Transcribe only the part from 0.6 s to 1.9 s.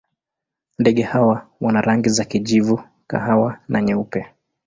Ndege hawa wana